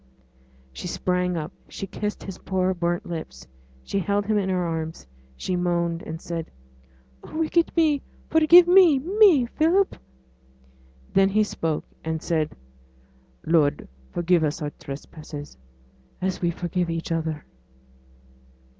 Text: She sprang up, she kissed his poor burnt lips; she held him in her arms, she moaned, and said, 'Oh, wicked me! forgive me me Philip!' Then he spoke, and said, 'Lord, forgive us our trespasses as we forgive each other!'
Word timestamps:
She 0.73 0.87
sprang 0.87 1.37
up, 1.37 1.51
she 1.69 1.85
kissed 1.85 2.23
his 2.23 2.39
poor 2.39 2.73
burnt 2.73 3.05
lips; 3.05 3.45
she 3.83 3.99
held 3.99 4.25
him 4.25 4.39
in 4.39 4.49
her 4.49 4.63
arms, 4.65 5.05
she 5.37 5.55
moaned, 5.55 6.01
and 6.01 6.19
said, 6.19 6.49
'Oh, 7.23 7.37
wicked 7.37 7.71
me! 7.77 8.01
forgive 8.27 8.67
me 8.67 8.97
me 8.97 9.45
Philip!' 9.45 9.97
Then 11.13 11.29
he 11.29 11.43
spoke, 11.43 11.85
and 12.03 12.19
said, 12.19 12.55
'Lord, 13.45 13.87
forgive 14.09 14.43
us 14.43 14.59
our 14.59 14.71
trespasses 14.71 15.55
as 16.19 16.41
we 16.41 16.49
forgive 16.49 16.89
each 16.89 17.11
other!' 17.11 17.45